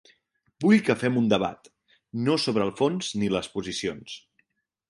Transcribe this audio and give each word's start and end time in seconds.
Vull 0.63 0.79
que 0.87 0.95
fem 1.01 1.19
un 1.21 1.27
debat, 1.33 1.69
no 2.29 2.39
sobre 2.47 2.67
el 2.71 2.75
fons 2.83 3.15
ni 3.21 3.33
les 3.37 3.55
posicions. 3.59 4.21